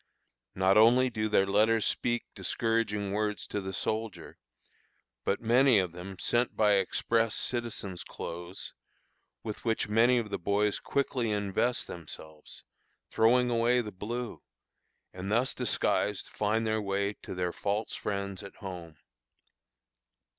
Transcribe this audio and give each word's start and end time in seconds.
Not 0.55 0.77
only 0.79 1.11
do 1.11 1.29
their 1.29 1.45
letters 1.45 1.85
speak 1.85 2.25
discouraging 2.33 3.11
words 3.11 3.45
to 3.45 3.61
the 3.61 3.71
soldier, 3.71 4.39
but 5.23 5.41
many 5.41 5.77
of 5.77 5.91
them 5.91 6.17
sent 6.17 6.55
by 6.57 6.71
express 6.77 7.35
citizens' 7.35 8.03
clothes, 8.03 8.73
with 9.43 9.63
which 9.63 9.87
many 9.87 10.17
of 10.17 10.31
the 10.31 10.39
boys 10.39 10.79
quickly 10.79 11.29
invest 11.29 11.85
themselves, 11.85 12.63
throwing 13.11 13.51
away 13.51 13.79
the 13.79 13.91
blue, 13.91 14.41
and 15.13 15.31
thus 15.31 15.53
disguised 15.53 16.29
find 16.29 16.65
their 16.65 16.81
way 16.81 17.13
to 17.21 17.35
their 17.35 17.53
false 17.53 17.93
friends 17.93 18.41
at 18.41 18.55
home. 18.55 18.97